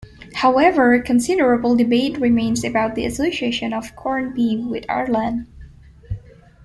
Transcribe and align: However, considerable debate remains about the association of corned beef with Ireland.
However, 0.37 0.99
considerable 0.99 1.75
debate 1.75 2.17
remains 2.17 2.63
about 2.63 2.95
the 2.95 3.05
association 3.05 3.71
of 3.71 3.95
corned 3.95 4.33
beef 4.33 4.65
with 4.65 4.83
Ireland. 4.89 5.45